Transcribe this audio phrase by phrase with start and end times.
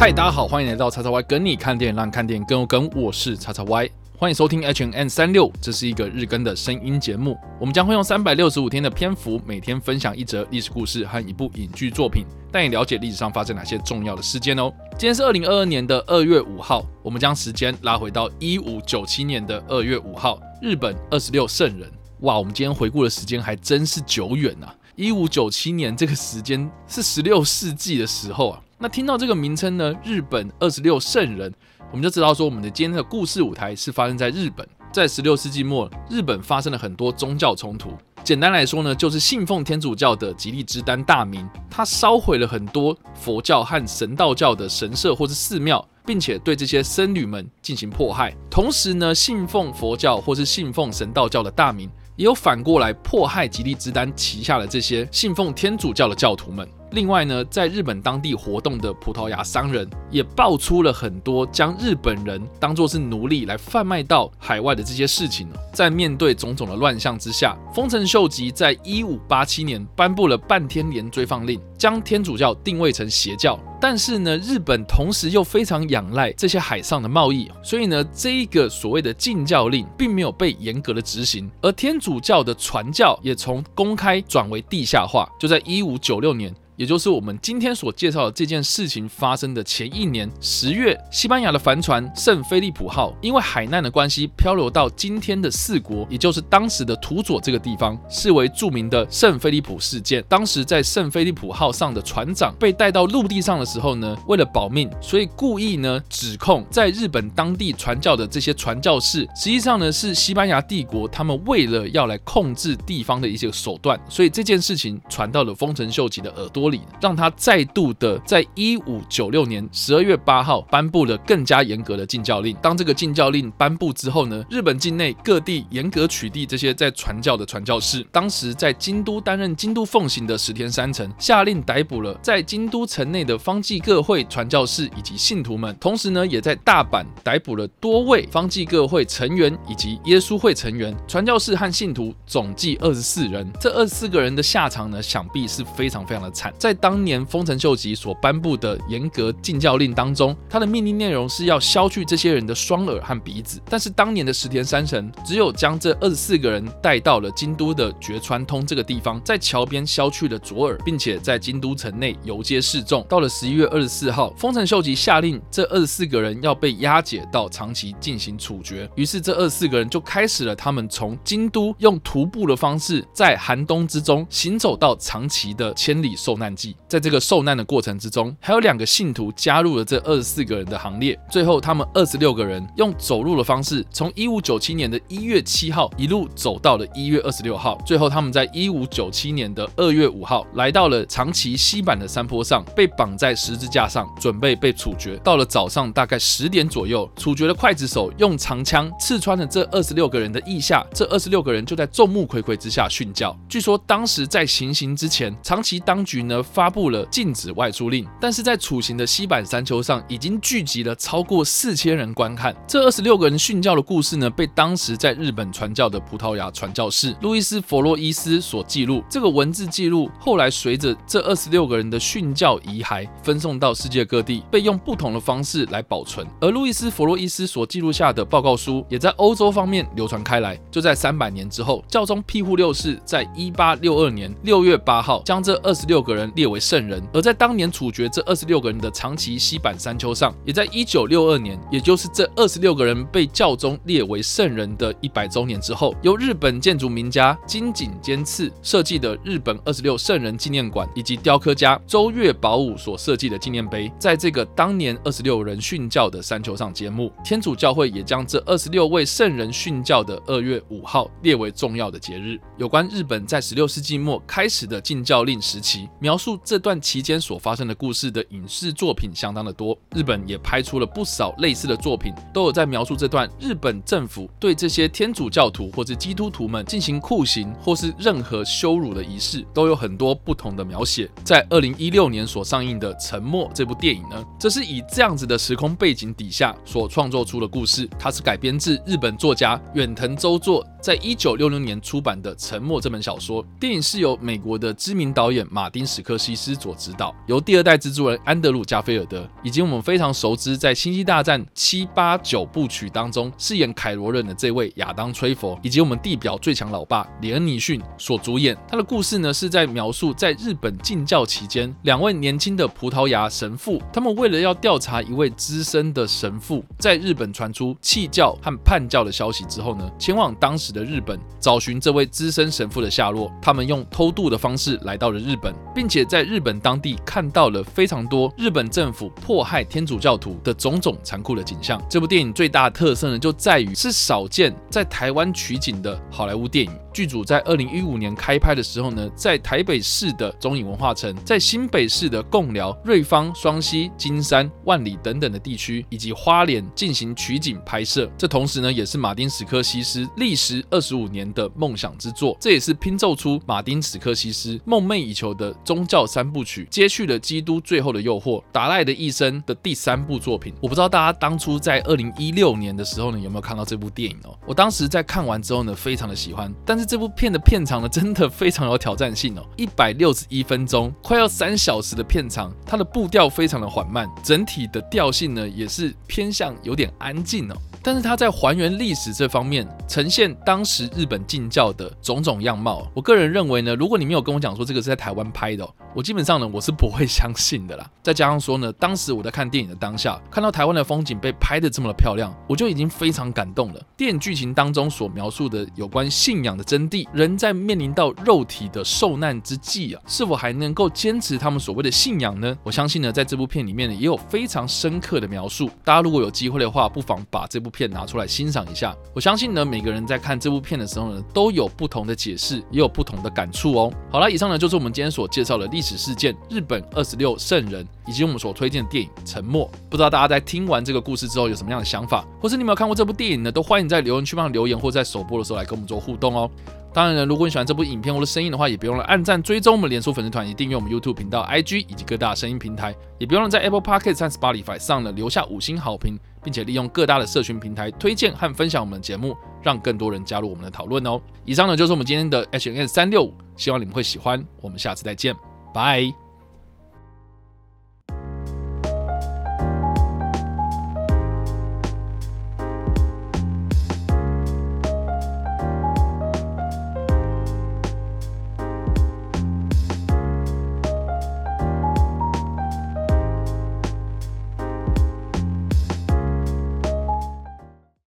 [0.00, 2.88] 嗨，大家好，欢迎来到叉叉 Y 跟你看电影，让看电影更有梗。
[2.96, 7.36] 我是叉叉 Y，欢迎收听 H N N 三六，这是一个日更的声音节目。
[7.60, 14.72] 我们将会用三百六十五天的篇幅，每天分享一则历史故事和一部影剧作品，带你了解历史上发生哪些重要的事件哦。
[14.92, 21.86] 今天是二零二二年的二月五号，我们将时间拉回到一五九七年的二月五号，日本二十六圣人。
[22.20, 24.66] 哇，我们今天回顾的时间还真是久远呐！
[25.00, 28.60] 一五九七年这个时间是十六世纪的时候啊。
[28.76, 31.50] 那听到这个名称呢，日本二十六圣人，
[31.90, 34.68] 我们就知道说，我们的今天的故事舞台是发生在日本。
[34.92, 37.94] 在十六世纪末，日本发生了很多宗教冲突。
[38.22, 48.36] 简单来说呢，就是信奉天主教的吉利之丹大名，他烧毁了很多佛教和神道教的神社或是寺庙，并且对这些僧侣们进行迫害。
[48.50, 51.88] 同时呢，信奉佛教或是信奉神道教的大名，
[52.20, 56.68] 也有反过来迫害吉利之丹旗下的这些信奉天主教的教徒们。
[56.92, 65.48] 另外呢，在日本当地活动的葡萄牙商人也爆出了很多将日本人当作是奴隶来贩卖到海外的这些事情。
[65.72, 73.56] 在面对种种的乱象之下，丰臣秀吉在一五八七年颁布了半天连追放令，将天主教定位成邪教。
[73.80, 85.28] 但是呢，日本同时又非常仰赖这些海上的贸易，所以呢，这一个所谓的禁教令并没有被严格的执行，而天主教的传教也从公开转为地下化。
[85.38, 86.52] 就在一五九六年。
[86.80, 100.24] 也就是我们今天所介绍的这件事情发生的前一年十月，西班牙的帆船圣菲利普号因为海难的关系漂流到今天的四国，也就是当时的土佐这个地方，视为著名的圣菲利普事件。
[100.26, 116.69] 当时在圣菲利普号上的船长被带到陆地上的时候呢，为了保命，所以故意呢指控在日本当地传教的这些传教士，实际上呢是西班牙帝国他们为了要来控制地方的一些手段，所以这件事情传到了丰臣秀吉的耳朵。
[117.00, 122.54] 让他再度的在一五九六年十二月八号颁布了更加严格的禁教令。
[122.60, 128.06] 当这个禁教令颁布之后呢，日本境内各地严格取缔这些在传教的传教士。
[128.12, 143.48] 当时在京都担任京都奉行的石田三成下令逮捕了在京都城内的方济各会传教士以及信徒们，同时呢，也在大阪逮捕了多位方济各会成员以及耶稣会成员、传教士和信徒，总计二十四人。
[143.60, 146.49] 这二十四个人的下场呢，想必是非常非常的惨。
[146.58, 153.60] 在当年丰臣秀吉所颁布的严格禁教令当中，他的命令内容是要削去这些人的双耳和鼻子。
[153.68, 163.04] 但是当年的石田三成只有将这二十四个人带到了京都的绝川通这个地方，在桥边削去了左耳，并且在京都城内游街示众。
[163.08, 168.90] 到了十一月二十四号，丰臣秀吉下令这二十四个人要被押解到长崎进行处决。
[168.96, 176.74] 于是这二十四个人就开始了他们从京都用徒步的方式，在寒冬之中行走到长崎的千里送难记。
[176.88, 181.16] 在这个受难的过程之中，还有两个信徒加入了这二十四个人的行列。
[181.30, 187.80] 最后，他们二十六个人用走路的方式，从一五九七年的一月七号一路走到了一月二十六号。
[187.86, 195.16] 最后，他们在一五九七年的二月五号来到了长崎西坂的山坡上，被绑在十字架上，准备被处决。
[195.18, 200.86] 到了早上大概十点左右，处决的刽子手用长枪刺穿了这二十六个人的腋下。
[200.94, 203.36] 这二十六个人就在众目睽睽之下殉教。
[203.48, 206.40] 据说当时在行刑之前，长崎当局呢。
[206.42, 212.54] 发布了禁止外出令，但是在处刑的西坂山丘上已经聚集了超过四千人观看。
[212.66, 219.02] 这二十六个人殉教的故事呢，被当时在日本传教的葡萄牙传教士路易斯·弗洛伊斯所记录。
[219.08, 226.26] 这个文字记录后来随着这二十六个人的殉教遗骸分送到世界各地，被用不同的方式来保存。
[226.40, 230.58] 而路易斯·弗洛伊斯所记录下的报告书也在欧洲方面流传开来。
[230.70, 236.19] 就在三百年之后，教宗庇护六世在一八六二年六月八号将这二十六个人。
[236.34, 257.12] 列为圣人，而在当年处决这二十六个人的长崎西坂山丘上，也在一九六二年，也就是这二十六个人被教宗列为圣人的一百周年之后，由日本建筑名家金井坚次设计的日本二十六圣人纪念馆，以及雕刻家周月保武所设计的纪念碑，在这个当年二十六人殉教的山丘上揭幕。
[257.24, 262.38] 天主教会也将这二十六位圣人殉教的二月五号列为重要的节日。
[262.56, 281.08] 有关日本在十六世纪末开始的禁教令时期，描述这段期间所发生的故事的影视作品相当的多，日本也拍出了不少类似的作品，都有在描述这段日本政府对这些天主教徒或者基督徒们进行酷刑或是任何羞辱的仪式，都有很多不同的描写。
[281.22, 293.44] 在二零一六年所上映的《沉默》这部电影呢，这是以这样子的时空背景底下所创作出的故事，它是改编自日本作家远藤周作在一九六六年出版的《沉默》这本小说。
[293.58, 308.56] 电影是由美国的知名导演马丁·史科西斯所执导，由第二代蜘蛛人安德鲁·加菲尔德以及我们非常熟知在《星际大战》七八九部曲当中饰演凯罗人的这位亚当·崔佛，以及我们地表最强老爸李恩·尼逊所主演。
[308.66, 323.30] 他的故事呢是在描述在日本禁教期间，两位年轻的葡萄牙神父，他们为了要调查一位资深的神父在日本传出弃教和叛教的消息之后呢，前往当时的日本找寻这位资深神父的下落。
[323.40, 331.80] 他们用偷渡的方式来到了日本，并且在日本当地看到了非常多日本政府迫害天主教徒的种种残酷的景象。
[331.88, 336.72] 这部电影最大的特色呢，就在于是少见在台湾取景的好莱坞电影。
[336.92, 348.10] 剧组在二零一五年开拍的时候呢，在台北市的中影文化城，在新北市的贡寮、瑞芳、双溪、金山、万里等等的地区，以及花莲进行取景拍摄。
[348.18, 352.36] 这同时呢，也是马丁史科西斯历时二十五年的梦想之作。
[352.40, 360.52] 这也是拼凑出马丁史科西斯梦寐以求的宗教三部曲，接续了《基督最后的诱惑》、达赖的一生的第三部作品。
[360.60, 364.36] 我不知道大家当初在二零一六年的时候呢，有没有看到这部电影哦？
[364.46, 377.56] 我当时在看完之后呢，非常的喜欢，但是这部片的片长呢，真的非常有挑战性哦，一百六十一分钟，快要三小时的片长，它的步调非常的缓慢，整体的调性呢，也是偏向有点安静哦。
[377.82, 382.90] 但是它在还原历史这方面，呈现当时日本禁教的种种样貌。
[382.94, 387.90] 我个人认为呢，如果你没有跟我讲说这个是在台湾拍的，我基本上呢我是不会相信的啦。
[388.02, 393.80] 再加上说呢，当时我在看电影的当下，看到台湾的风景被拍的这么的漂亮，我就已经非常感动了。
[393.96, 402.54] 电影剧情当中所描述的有关信仰的真谛，人在面临到肉体的受难之际啊，是否还能够坚持他们所谓的信仰呢？
[402.62, 405.70] 我相信呢，在这部片里面呢，也有非常深刻的描述。
[405.82, 407.70] 大家如果有机会的话，不妨把这部。
[407.70, 413.92] 片拿出来欣赏一下，我相信呢，每个人在看这部片的时候呢，都有不同的解释，也有不同的感触哦。
[414.10, 419.66] 好了，以上呢就是我们今天所介绍的历历史事件——日本二十六圣人，以及我们所推荐的电影《沉默》。
[419.88, 423.50] 不知道大家在听完这个故事之后有什么样的想法，或是你有没有看过这部电影呢？
[423.50, 426.50] 都欢迎在留言区帮留言，或在首播的时候来跟我们做互动哦。
[426.92, 441.18] 当然了，如果你喜欢这部影片或者声音的话，也别忘了按赞、追踪我们连锁粉丝团，以订阅我们 YouTube 频道、IG 以及各大声音平台，也别忘了在 Apple Podcast 和 Spotify 上呢留下五星好评，并且利用各大的社群平台推荐和分享我们的节目，让更多人加入我们的讨论哦。
[441.46, 444.44] 以上呢就是我们今天的 H N 三六五，希望你们会喜欢。
[444.60, 445.32] 我们下次再见，
[445.72, 446.14] Bye.